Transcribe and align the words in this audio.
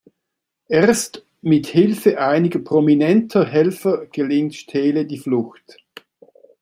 Erst 0.67 1.27
mit 1.43 1.67
Hilfe 1.67 2.19
einiger 2.19 2.57
prominenter 2.57 3.45
Helfer 3.45 4.07
gelingt 4.07 4.55
Steele 4.55 5.05
die 5.05 5.19
Flucht. 5.19 5.77